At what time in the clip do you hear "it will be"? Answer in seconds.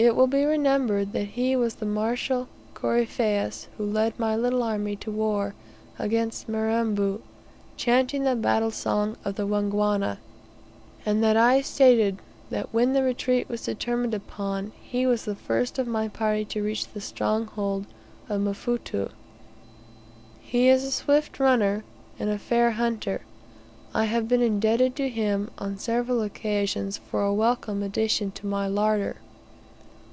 0.00-0.44